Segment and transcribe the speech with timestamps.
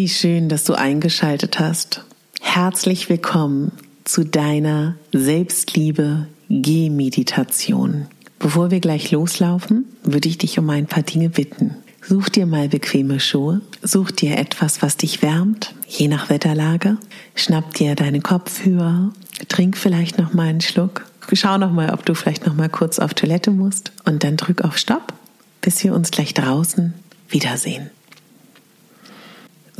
[0.00, 2.06] Wie schön, dass du eingeschaltet hast.
[2.40, 3.70] Herzlich willkommen
[4.04, 8.06] zu deiner Selbstliebe Gehmeditation.
[8.38, 11.76] Bevor wir gleich loslaufen, würde ich dich um ein paar Dinge bitten.
[12.00, 16.96] Such dir mal bequeme Schuhe, such dir etwas, was dich wärmt, je nach Wetterlage.
[17.34, 19.12] Schnapp dir deine Kopfhörer,
[19.48, 21.04] trink vielleicht noch mal einen Schluck.
[21.34, 24.64] Schau noch mal, ob du vielleicht noch mal kurz auf Toilette musst und dann drück
[24.64, 25.12] auf Stopp,
[25.60, 26.94] bis wir uns gleich draußen
[27.28, 27.90] wiedersehen.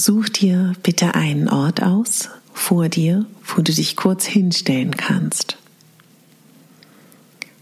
[0.02, 5.58] Such dir bitte einen Ort aus vor dir, wo du dich kurz hinstellen kannst.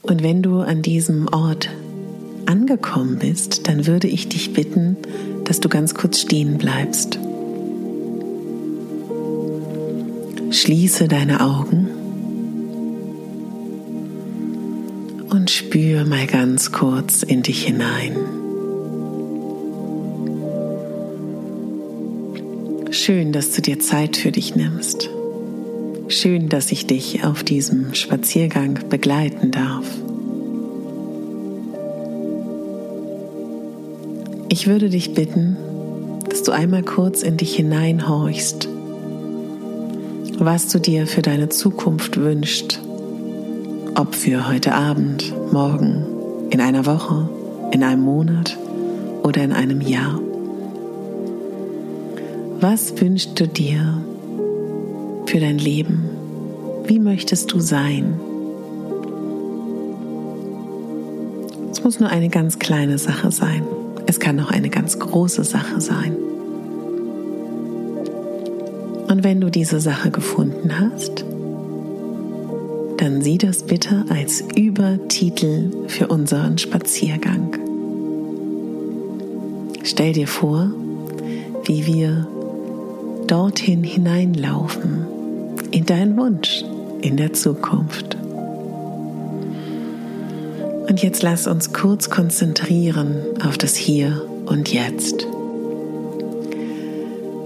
[0.03, 1.69] Und wenn du an diesem Ort
[2.47, 4.97] angekommen bist, dann würde ich dich bitten,
[5.47, 7.19] dass du ganz kurz stehen bleibst.
[10.53, 11.89] Schließe deine Augen
[15.29, 18.15] und spür mal ganz kurz in dich hinein.
[23.09, 25.09] Schön, dass du dir Zeit für dich nimmst.
[26.09, 29.87] Schön, dass ich dich auf diesem Spaziergang begleiten darf.
[34.51, 35.57] Ich würde dich bitten,
[36.29, 38.69] dass du einmal kurz in dich hineinhorchst,
[40.39, 42.83] was du dir für deine Zukunft wünschst,
[43.95, 46.05] ob für heute Abend, morgen,
[46.51, 47.27] in einer Woche,
[47.73, 48.59] in einem Monat
[49.23, 50.21] oder in einem Jahr.
[52.61, 54.03] Was wünschst du dir
[55.27, 56.11] für dein Leben?
[56.87, 58.19] Wie möchtest du sein?
[61.71, 63.63] Es muss nur eine ganz kleine Sache sein.
[64.07, 66.17] Es kann auch eine ganz große Sache sein.
[69.07, 71.25] Und wenn du diese Sache gefunden hast,
[72.97, 77.57] dann sieh das bitte als Übertitel für unseren Spaziergang.
[79.85, 80.73] Stell dir vor,
[81.65, 82.27] wie wir
[83.29, 85.07] dorthin hineinlaufen,
[85.71, 86.65] in deinen Wunsch,
[87.03, 88.17] in der Zukunft.
[90.89, 95.27] Und jetzt lass uns kurz konzentrieren auf das Hier und Jetzt.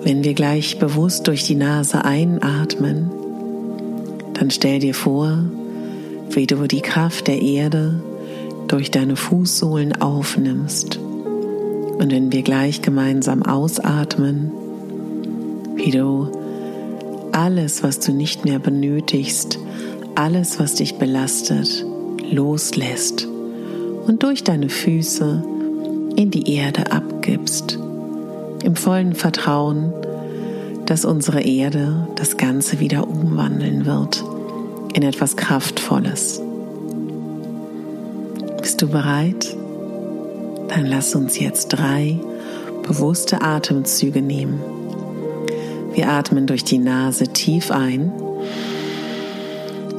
[0.04, 3.10] Wenn wir gleich bewusst durch die Nase einatmen,
[4.34, 5.38] dann stell dir vor,
[6.31, 8.00] wie du die Kraft der Erde
[8.69, 10.98] durch deine Fußsohlen aufnimmst.
[10.98, 14.53] Und wenn wir gleich gemeinsam ausatmen,
[15.75, 16.31] wie du
[17.33, 19.59] alles, was du nicht mehr benötigst,
[20.15, 21.84] alles, was dich belastet,
[22.31, 23.27] loslässt
[24.06, 25.42] und durch deine Füße
[26.16, 27.78] in die Erde abgibst,
[28.63, 29.92] im vollen Vertrauen,
[30.86, 34.24] dass unsere Erde das Ganze wieder umwandeln wird
[34.95, 36.42] in etwas Kraftvolles.
[38.60, 39.57] Bist du bereit?
[40.69, 42.19] Dann lass uns jetzt drei
[42.83, 44.60] bewusste Atemzüge nehmen.
[45.94, 48.10] Wir atmen durch die Nase tief ein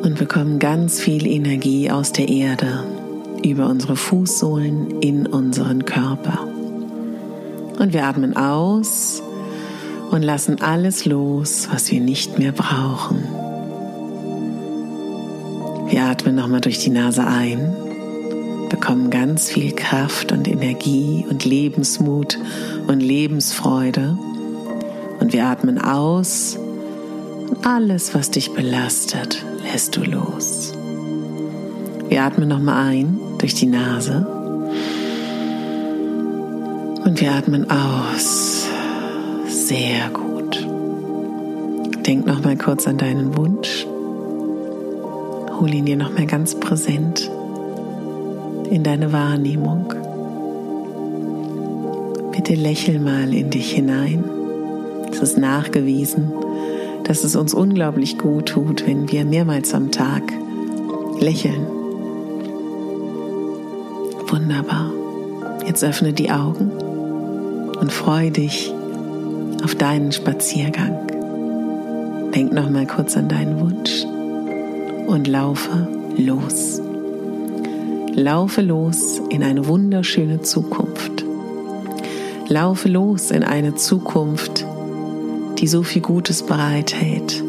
[0.01, 2.83] und bekommen ganz viel Energie aus der Erde
[3.43, 6.39] über unsere Fußsohlen in unseren Körper.
[7.77, 9.21] Und wir atmen aus
[10.09, 13.23] und lassen alles los, was wir nicht mehr brauchen.
[15.89, 17.75] Wir atmen nochmal durch die Nase ein,
[18.69, 22.39] bekommen ganz viel Kraft und Energie und Lebensmut
[22.87, 24.17] und Lebensfreude
[25.23, 30.73] und wir atmen aus und alles, was dich belastet, lässt du los.
[32.09, 34.27] Wir atmen nochmal ein durch die Nase.
[37.05, 38.67] Und wir atmen aus.
[39.47, 40.67] Sehr gut.
[42.05, 43.87] Denk nochmal kurz an deinen Wunsch.
[45.57, 47.31] Hol ihn dir nochmal ganz präsent
[48.69, 49.93] in deine Wahrnehmung.
[52.33, 54.42] Bitte lächel mal in dich hinein.
[55.13, 56.33] Es ist nachgewiesen,
[57.03, 60.23] dass es uns unglaublich gut tut, wenn wir mehrmals am Tag
[61.19, 61.67] lächeln.
[64.27, 64.91] Wunderbar.
[65.67, 66.71] Jetzt öffne die Augen
[67.79, 68.73] und freue dich
[69.63, 71.07] auf deinen Spaziergang.
[72.33, 74.05] Denk noch mal kurz an deinen Wunsch
[75.07, 75.87] und laufe
[76.17, 76.81] los.
[78.15, 81.23] Laufe los in eine wunderschöne Zukunft.
[82.47, 84.65] Laufe los in eine Zukunft,
[85.63, 87.41] die so viel Gutes bereithält.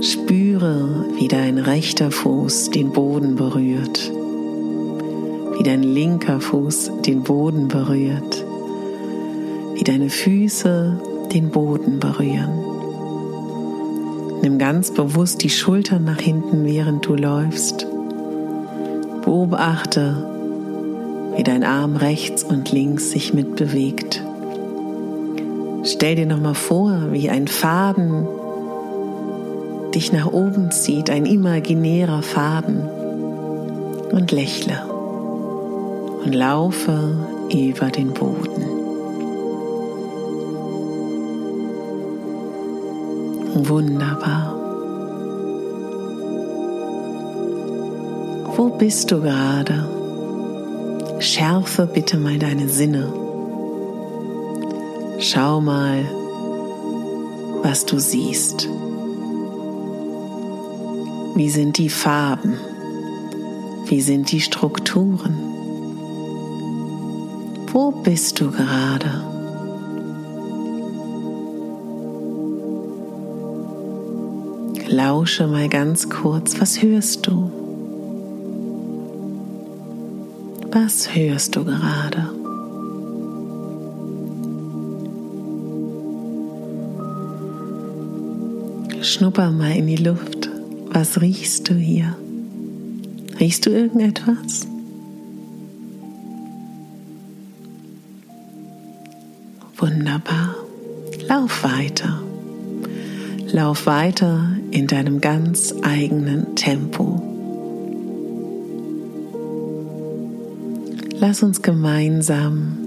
[0.00, 4.10] Spüre, wie dein rechter Fuß den Boden berührt,
[5.58, 8.42] wie dein linker Fuß den Boden berührt,
[9.74, 10.98] wie deine Füße
[11.34, 12.58] den Boden berühren.
[14.40, 17.86] Nimm ganz bewusst die Schultern nach hinten, während du läufst.
[19.26, 20.26] Beobachte,
[21.36, 24.23] wie dein Arm rechts und links sich mitbewegt.
[25.84, 28.26] Stell dir nochmal vor, wie ein Faden
[29.94, 32.88] dich nach oben zieht, ein imaginärer Faden.
[34.10, 34.80] Und lächle
[36.24, 38.64] und laufe über den Boden.
[43.54, 44.54] Wunderbar.
[48.56, 49.88] Wo bist du gerade?
[51.18, 53.23] Schärfe bitte mal deine Sinne.
[55.26, 56.04] Schau mal,
[57.62, 58.68] was du siehst.
[61.34, 62.58] Wie sind die Farben?
[63.86, 65.38] Wie sind die Strukturen?
[67.72, 69.24] Wo bist du gerade?
[74.88, 77.50] Lausche mal ganz kurz, was hörst du?
[80.70, 82.43] Was hörst du gerade?
[89.14, 90.50] Schnupper mal in die Luft.
[90.88, 92.16] Was riechst du hier?
[93.38, 94.66] Riechst du irgendetwas?
[99.76, 100.56] Wunderbar.
[101.28, 102.20] Lauf weiter.
[103.52, 107.22] Lauf weiter in deinem ganz eigenen Tempo.
[111.20, 112.78] Lass uns gemeinsam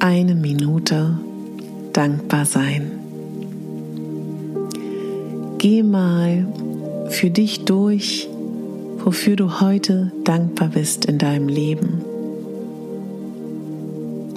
[0.00, 1.16] eine Minute
[1.92, 2.90] dankbar sein.
[5.60, 6.46] Geh mal
[7.10, 8.26] für dich durch,
[9.04, 12.02] wofür du heute dankbar bist in deinem Leben.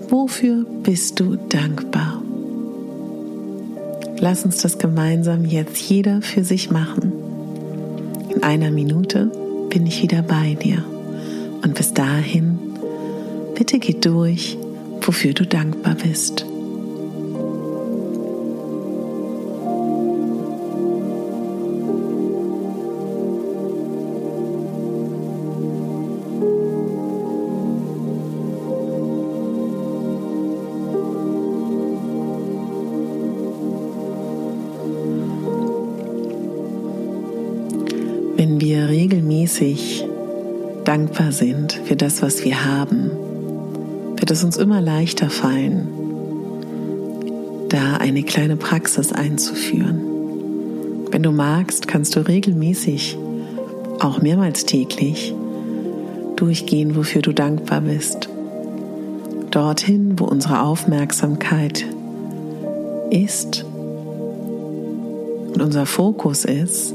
[0.10, 2.22] Wofür bist du dankbar?
[4.20, 7.14] Lass uns das gemeinsam jetzt jeder für sich machen.
[8.36, 9.32] In einer Minute
[9.70, 10.84] bin ich wieder bei dir.
[11.64, 12.60] Und bis dahin
[13.56, 14.58] Bitte geh durch,
[15.02, 16.46] wofür du dankbar bist.
[39.64, 40.06] Regelmäßig
[40.84, 43.12] dankbar sind für das, was wir haben,
[44.18, 45.88] wird es uns immer leichter fallen,
[47.70, 50.02] da eine kleine Praxis einzuführen.
[51.12, 53.18] Wenn du magst, kannst du regelmäßig,
[54.00, 55.34] auch mehrmals täglich,
[56.36, 58.28] durchgehen, wofür du dankbar bist.
[59.52, 61.86] Dorthin, wo unsere Aufmerksamkeit
[63.12, 63.64] ist
[65.54, 66.94] und unser Fokus ist,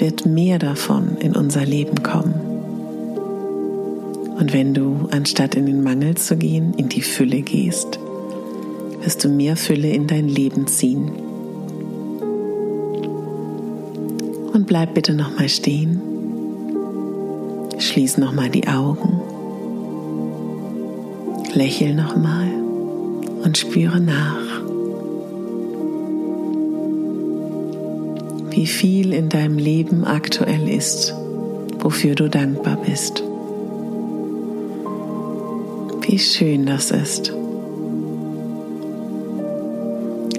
[0.00, 2.34] wird mehr davon in unser Leben kommen.
[4.38, 7.98] Und wenn du, anstatt in den Mangel zu gehen, in die Fülle gehst,
[9.02, 11.10] wirst du mehr Fülle in dein Leben ziehen.
[14.52, 16.00] Und bleib bitte nochmal stehen.
[17.78, 19.20] Schließ nochmal die Augen.
[21.54, 22.48] Lächel nochmal
[23.42, 24.49] und spüre nach.
[28.60, 31.14] Wie viel in deinem Leben aktuell ist,
[31.78, 33.24] wofür du dankbar bist.
[36.02, 37.32] Wie schön das ist.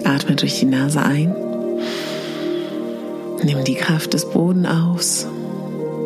[0.04, 1.34] Atme durch die Nase ein.
[3.44, 5.28] Nimm die Kraft des Bodens aus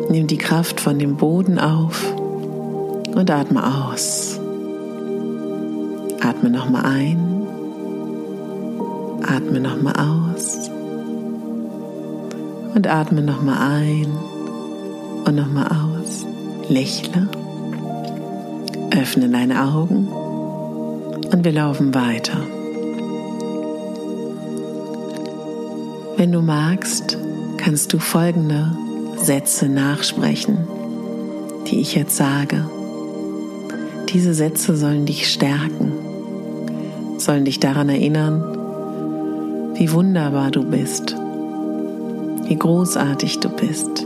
[0.08, 2.02] Nimm die Kraft von dem Boden auf
[3.14, 4.40] und atme aus.
[6.22, 7.46] Atme nochmal ein.
[9.22, 10.70] Atme nochmal aus.
[12.76, 14.06] Und atme nochmal ein
[15.24, 16.26] und nochmal aus.
[16.68, 17.26] Lächle.
[18.90, 20.08] Öffne deine Augen
[21.32, 22.36] und wir laufen weiter.
[26.18, 27.16] Wenn du magst,
[27.56, 28.76] kannst du folgende
[29.16, 30.58] Sätze nachsprechen,
[31.70, 32.68] die ich jetzt sage.
[34.10, 35.92] Diese Sätze sollen dich stärken,
[37.16, 38.42] sollen dich daran erinnern,
[39.76, 41.16] wie wunderbar du bist,
[42.48, 44.04] wie großartig du bist.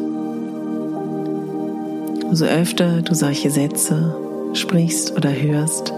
[2.24, 4.14] Umso öfter du solche Sätze
[4.52, 5.92] sprichst oder hörst,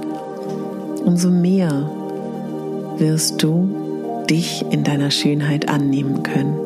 [1.05, 1.91] umso mehr
[2.97, 6.57] wirst du dich in deiner Schönheit annehmen können.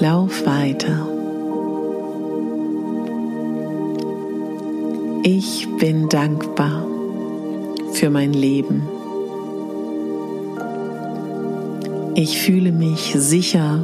[0.00, 1.06] Lauf weiter.
[5.22, 6.86] Ich bin dankbar
[7.92, 8.89] für mein Leben.
[12.22, 13.82] Ich fühle mich sicher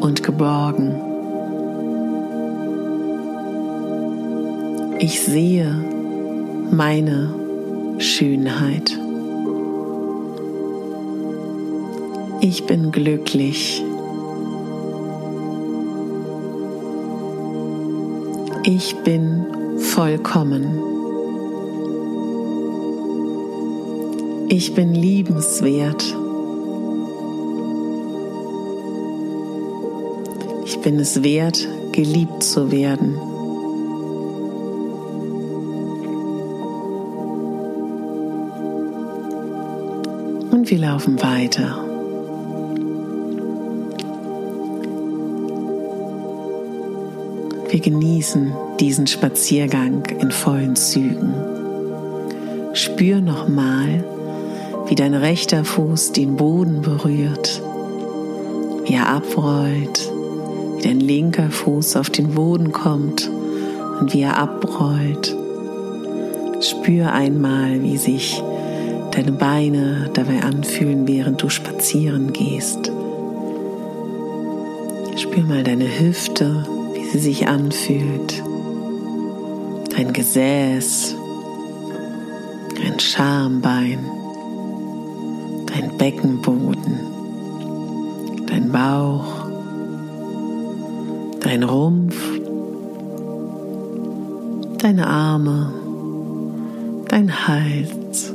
[0.00, 0.94] und geborgen.
[5.00, 5.74] Ich sehe
[6.70, 7.34] meine
[7.98, 8.96] Schönheit.
[12.40, 13.82] Ich bin glücklich.
[18.62, 20.66] Ich bin vollkommen.
[24.48, 26.19] Ich bin liebenswert.
[30.80, 33.14] Ich bin es wert, geliebt zu werden.
[40.50, 41.84] Und wir laufen weiter.
[47.68, 51.34] Wir genießen diesen Spaziergang in vollen Zügen.
[52.72, 54.02] Spür nochmal,
[54.86, 57.60] wie dein rechter Fuß den Boden berührt,
[58.86, 60.09] wie er abrollt,
[60.80, 63.30] wie dein linker Fuß auf den Boden kommt
[64.00, 65.36] und wie er abrollt.
[66.60, 68.42] Spür einmal, wie sich
[69.12, 72.90] deine Beine dabei anfühlen, während du spazieren gehst.
[75.16, 76.64] Spür mal deine Hüfte,
[77.12, 78.42] sie sich anfühlt.
[79.94, 81.14] Dein Gesäß,
[82.82, 83.98] dein Schambein,
[85.66, 87.00] dein Beckenboden,
[88.46, 89.49] dein Bauch,
[91.50, 92.16] dein Rumpf,
[94.78, 95.72] deine Arme,
[97.08, 98.32] dein Hals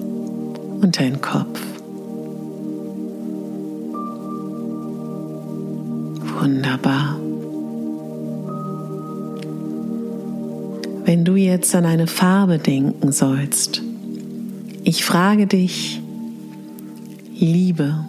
[0.81, 1.61] und dein Kopf.
[6.41, 7.15] Wunderbar.
[11.05, 13.83] wenn du jetzt an eine Farbe denken sollst,
[14.83, 16.01] ich frage dich,
[17.37, 18.03] Liebe,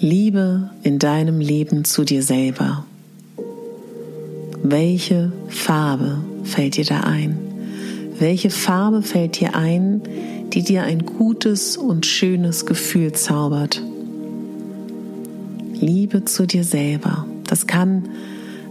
[0.00, 2.85] Liebe in deinem Leben zu dir selber.
[4.68, 7.38] Welche Farbe fällt dir da ein?
[8.18, 10.02] Welche Farbe fällt dir ein,
[10.52, 13.80] die dir ein gutes und schönes Gefühl zaubert?
[15.72, 17.26] Liebe zu dir selber.
[17.46, 18.08] Das kann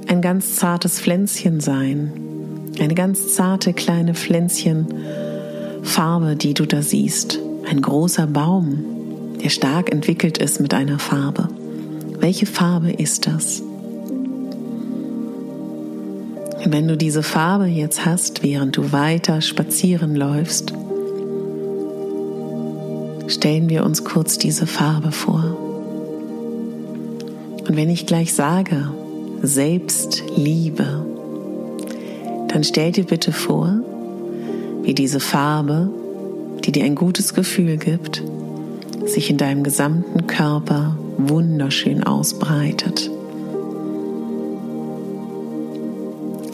[0.07, 2.11] ein ganz zartes Pflänzchen sein,
[2.77, 7.39] eine ganz zarte kleine Pflänzchenfarbe, die du da siehst.
[7.69, 8.83] Ein großer Baum,
[9.41, 11.47] der stark entwickelt ist mit einer Farbe.
[12.19, 13.63] Welche Farbe ist das?
[16.67, 20.73] Wenn du diese Farbe jetzt hast, während du weiter spazieren läufst,
[23.27, 25.43] stellen wir uns kurz diese Farbe vor.
[27.67, 28.89] Und wenn ich gleich sage,
[29.43, 31.05] Selbstliebe,
[32.47, 33.79] dann stell dir bitte vor,
[34.81, 35.91] wie diese Farbe,
[36.63, 38.23] die dir ein gutes Gefühl gibt,
[39.05, 43.11] sich in deinem gesamten Körper wunderschön ausbreitet.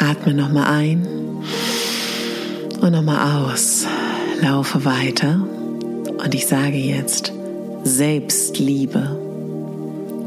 [0.02, 1.08] Atme nochmal ein
[2.82, 3.86] und nochmal aus.
[4.42, 5.46] Laufe weiter
[6.24, 7.32] und ich sage jetzt
[7.84, 9.18] Selbstliebe.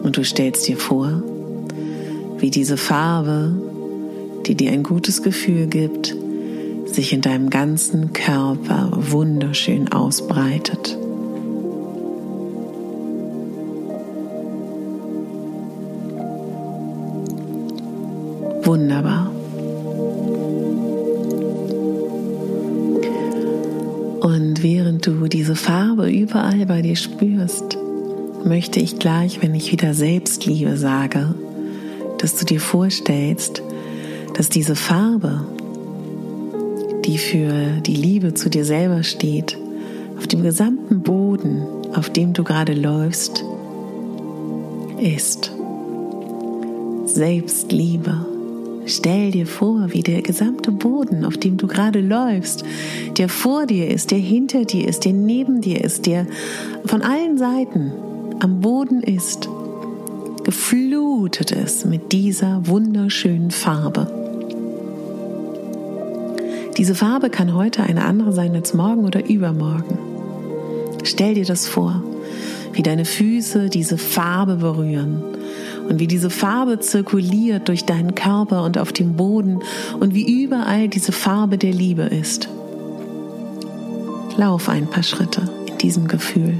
[0.02, 1.22] Und du stellst dir vor,
[2.38, 3.54] wie diese Farbe
[4.46, 6.14] die dir ein gutes Gefühl gibt,
[6.86, 10.98] sich in deinem ganzen Körper wunderschön ausbreitet.
[18.62, 19.33] Wunderbar.
[24.24, 27.76] Und während du diese Farbe überall bei dir spürst,
[28.42, 31.34] möchte ich gleich, wenn ich wieder Selbstliebe sage,
[32.16, 33.62] dass du dir vorstellst,
[34.32, 35.46] dass diese Farbe,
[37.04, 39.58] die für die Liebe zu dir selber steht,
[40.16, 41.60] auf dem gesamten Boden,
[41.94, 43.44] auf dem du gerade läufst,
[45.02, 45.52] ist
[47.04, 48.24] Selbstliebe.
[48.86, 52.64] Stell dir vor, wie der gesamte Boden, auf dem du gerade läufst,
[53.16, 56.26] der vor dir ist, der hinter dir ist, der neben dir ist, der
[56.84, 57.92] von allen Seiten
[58.40, 59.48] am Boden ist,
[60.44, 64.06] geflutet ist mit dieser wunderschönen Farbe.
[66.76, 69.98] Diese Farbe kann heute eine andere sein als morgen oder übermorgen.
[71.04, 72.02] Stell dir das vor,
[72.72, 75.22] wie deine Füße diese Farbe berühren
[75.88, 79.60] und wie diese Farbe zirkuliert durch deinen Körper und auf dem Boden
[80.00, 82.48] und wie überall diese Farbe der Liebe ist.
[84.36, 86.58] Lauf ein paar Schritte in diesem Gefühl.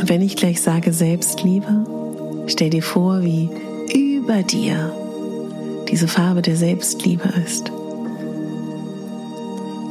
[0.00, 1.84] Und wenn ich gleich sage Selbstliebe,
[2.46, 3.50] stell dir vor, wie
[3.94, 4.92] über dir
[5.88, 7.70] diese Farbe der Selbstliebe ist.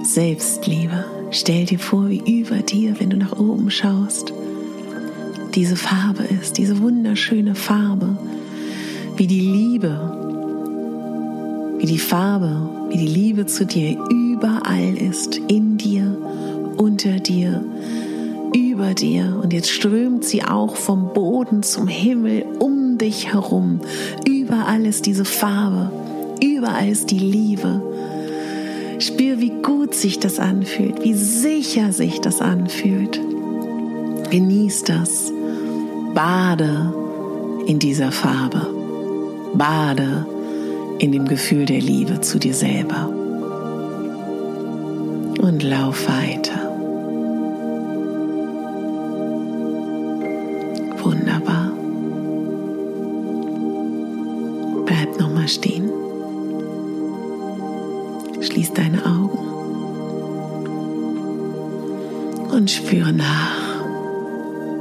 [0.03, 1.05] Selbstliebe.
[1.29, 4.33] Stell dir vor, wie über dir, wenn du nach oben schaust,
[5.55, 8.17] diese Farbe ist, diese wunderschöne Farbe,
[9.17, 9.99] wie die Liebe,
[11.79, 16.17] wie die Farbe, wie die Liebe zu dir überall ist, in dir,
[16.77, 17.63] unter dir,
[18.55, 19.39] über dir.
[19.41, 23.81] Und jetzt strömt sie auch vom Boden zum Himmel um dich herum.
[24.27, 25.91] Überall ist diese Farbe,
[26.41, 27.81] überall ist die Liebe.
[28.99, 33.19] Spür, wie gut sich das anfühlt, wie sicher sich das anfühlt.
[34.29, 35.33] Genieß das.
[36.13, 36.93] Bade
[37.67, 38.67] in dieser Farbe.
[39.53, 40.25] Bade
[40.99, 43.07] in dem Gefühl der Liebe zu dir selber.
[45.41, 46.59] Und lauf weiter.
[51.01, 51.71] Wunderbar.
[54.85, 55.89] Bleib nochmal stehen.
[58.41, 59.39] Schließ deine Augen
[62.51, 63.61] und spüre nach.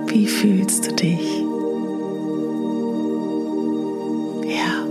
[0.09, 0.89] Wie fühlst du
[4.50, 4.84] Ja.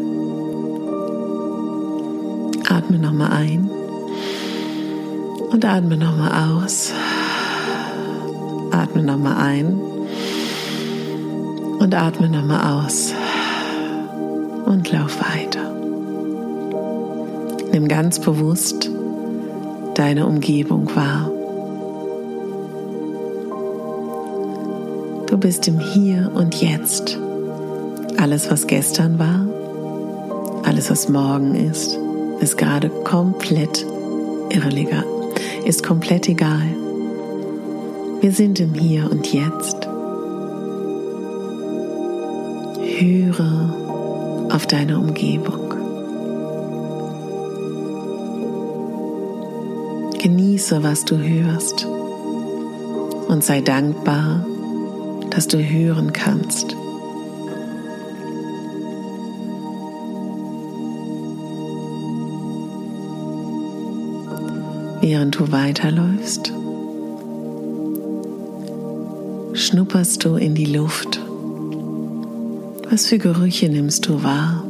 [2.69, 3.69] Atme nochmal ein
[5.51, 6.93] und atme nochmal aus.
[8.71, 9.81] Atme nochmal ein
[11.79, 13.13] und atme nochmal aus.
[14.65, 15.73] Und lauf weiter.
[17.73, 18.89] Nimm ganz bewusst
[19.95, 21.29] deine Umgebung wahr.
[25.27, 27.19] Du bist im Hier und Jetzt.
[28.17, 29.45] Alles, was gestern war,
[30.63, 31.97] alles, was morgen ist,
[32.39, 33.85] ist gerade komplett
[34.49, 35.05] irrelegal,
[35.65, 36.67] ist komplett egal.
[38.21, 39.87] Wir sind im Hier und Jetzt.
[42.97, 45.69] Höre auf deine Umgebung.
[50.21, 51.85] Genieße, was du hörst
[53.27, 54.45] und sei dankbar
[55.29, 56.75] dass du hören kannst.
[65.01, 66.51] Während du weiterläufst,
[69.53, 71.21] schnupperst du in die Luft.
[72.89, 74.65] Was für Gerüche nimmst du wahr?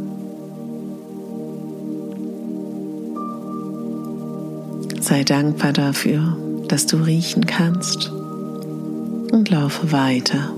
[5.01, 6.37] Sei dankbar dafür,
[6.67, 10.53] dass du riechen kannst und laufe weiter.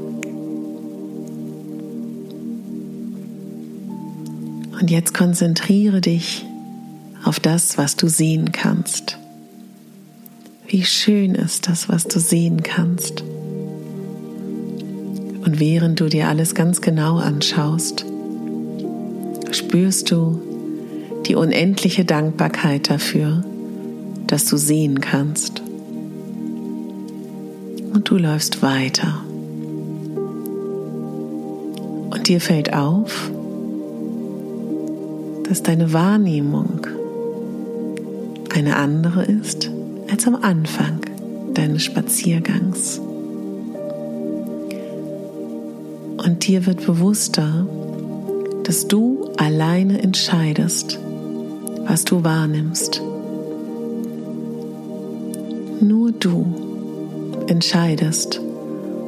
[4.81, 6.45] Und jetzt konzentriere dich
[7.23, 9.20] auf das, was du sehen kannst.
[10.71, 13.25] Wie schön ist das, was du sehen kannst.
[15.43, 18.05] Und während du dir alles ganz genau anschaust,
[19.51, 20.41] spürst du
[21.27, 23.43] die unendliche Dankbarkeit dafür,
[24.27, 25.61] dass du sehen kannst
[27.93, 29.25] und du läufst weiter.
[32.11, 33.29] Und dir fällt auf,
[35.49, 36.87] dass deine Wahrnehmung
[38.55, 39.69] eine andere ist
[40.11, 40.99] als am Anfang
[41.53, 42.99] deines Spaziergangs.
[46.17, 47.65] Und dir wird bewusster,
[48.63, 50.99] dass du alleine entscheidest,
[51.87, 53.01] was du wahrnimmst.
[55.79, 56.45] Nur du
[57.47, 58.41] entscheidest,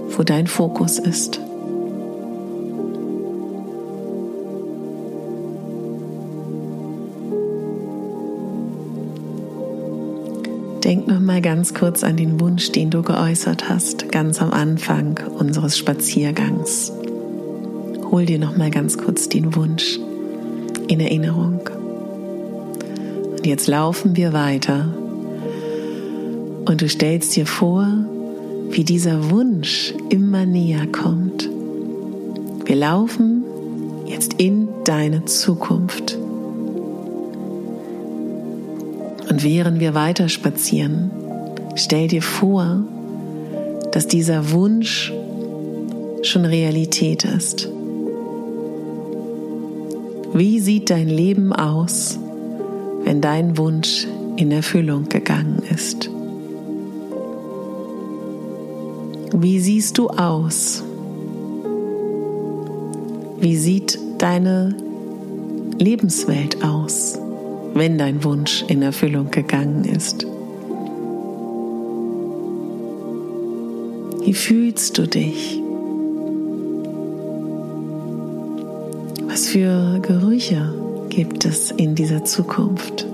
[0.10, 1.40] wo dein Fokus ist.
[11.34, 16.94] Mal ganz kurz an den Wunsch, den du geäußert hast, ganz am Anfang unseres Spaziergangs.
[18.12, 19.98] hol dir noch mal ganz kurz den Wunsch
[20.88, 21.62] in Erinnerung.
[23.32, 24.94] Und jetzt laufen wir weiter.
[26.66, 27.88] Und du stellst dir vor,
[28.70, 31.50] wie dieser Wunsch immer näher kommt.
[32.66, 33.44] Wir laufen
[34.06, 36.16] jetzt in deine Zukunft.
[39.30, 41.10] Und während wir weiter spazieren,
[41.76, 42.84] stell dir vor,
[43.92, 45.14] dass dieser Wunsch
[46.24, 47.70] schon Realität ist.
[50.34, 52.18] Wie sieht dein Leben aus,
[53.04, 56.10] wenn dein Wunsch in Erfüllung gegangen ist?
[59.36, 60.84] Wie siehst du aus?
[63.40, 64.76] Wie sieht deine
[65.78, 67.20] Lebenswelt aus,
[67.74, 70.26] wenn dein Wunsch in Erfüllung gegangen ist?
[74.26, 75.60] Wie fühlst du dich?
[79.28, 80.74] Was für Gerüche
[81.10, 83.06] gibt es in dieser Zukunft?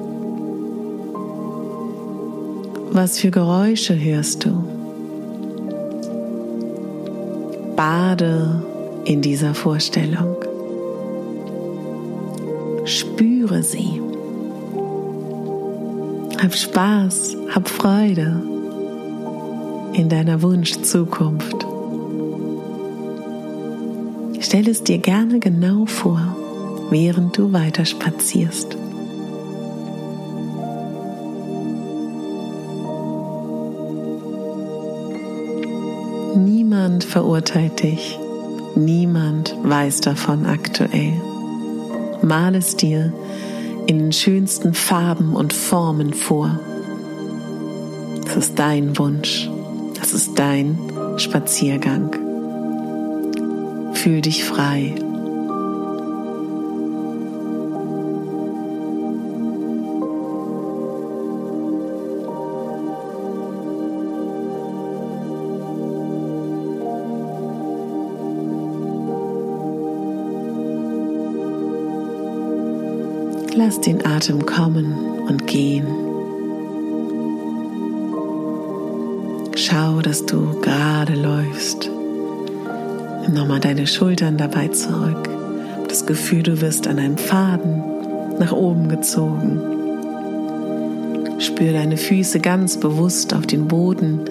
[2.91, 4.63] Was für Geräusche hörst du?
[7.75, 8.63] Bade
[9.05, 10.35] in dieser Vorstellung.
[12.85, 13.99] Spüre sie.
[16.39, 18.58] Hab Spaß, hab Freude
[19.99, 21.67] in deiner Wunschzukunft.
[24.39, 26.37] Stell es dir gerne genau vor,
[26.89, 28.77] während du weiter spazierst.
[36.37, 38.17] Niemand verurteilt dich,
[38.75, 41.11] niemand weiß davon aktuell.
[42.21, 43.11] Mal es dir
[43.87, 46.57] in den schönsten Farben und Formen vor.
[48.23, 49.49] Das ist dein Wunsch,
[49.99, 50.77] das ist dein
[51.17, 52.15] Spaziergang.
[53.93, 54.95] Fühl dich frei.
[73.55, 74.93] Lass den Atem kommen
[75.27, 76.08] und gehen.
[79.69, 81.91] Schau, dass du gerade läufst.
[83.21, 85.29] Nimm nochmal deine Schultern dabei zurück.
[85.87, 87.83] Das Gefühl, du wirst an einem Faden
[88.39, 89.61] nach oben gezogen.
[91.39, 94.21] Spür deine Füße ganz bewusst auf den Boden,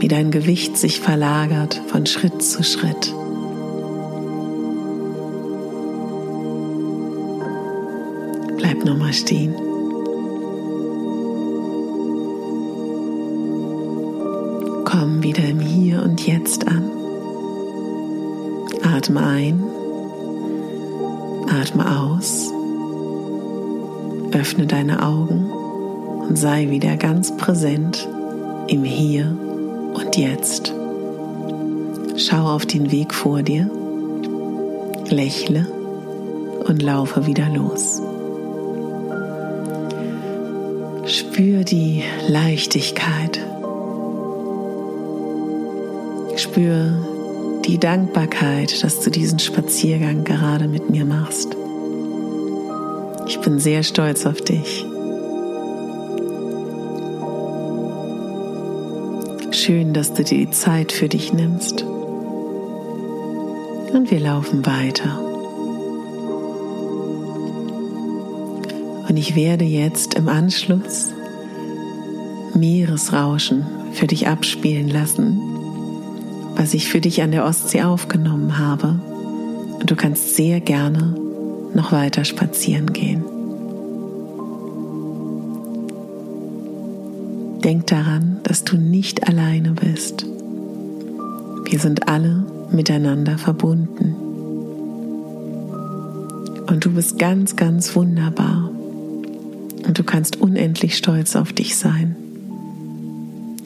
[0.00, 3.14] wie dein Gewicht sich verlagert von Schritt zu Schritt.
[8.58, 9.69] Bleib nochmal stehen.
[24.40, 28.08] Öffne deine Augen und sei wieder ganz präsent
[28.68, 29.36] im Hier
[29.92, 30.72] und Jetzt.
[32.16, 33.70] Schau auf den Weg vor dir,
[35.10, 35.66] lächle
[36.66, 38.00] und laufe wieder los.
[41.04, 43.40] Spür die Leichtigkeit.
[46.36, 51.49] Spür die Dankbarkeit, dass du diesen Spaziergang gerade mit mir machst.
[53.40, 54.84] Ich bin sehr stolz auf dich.
[59.50, 61.82] Schön, dass du dir die Zeit für dich nimmst.
[63.94, 65.18] Und wir laufen weiter.
[69.08, 71.08] Und ich werde jetzt im Anschluss
[72.52, 75.40] Meeresrauschen für dich abspielen lassen,
[76.56, 79.00] was ich für dich an der Ostsee aufgenommen habe.
[79.80, 81.29] Und du kannst sehr gerne
[81.74, 83.24] noch weiter spazieren gehen.
[87.62, 90.24] Denk daran, dass du nicht alleine bist.
[91.64, 94.14] Wir sind alle miteinander verbunden.
[96.66, 98.70] Und du bist ganz, ganz wunderbar.
[99.86, 102.16] Und du kannst unendlich stolz auf dich sein.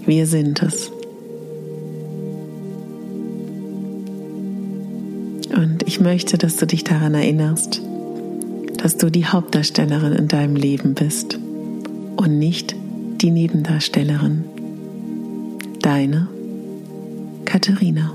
[0.06, 0.90] Wir sind es.
[5.54, 7.80] Und ich möchte, dass du dich daran erinnerst,
[8.84, 12.76] dass du die Hauptdarstellerin in deinem Leben bist und nicht
[13.22, 14.44] die Nebendarstellerin.
[15.80, 16.28] Deine
[17.46, 18.14] Katharina.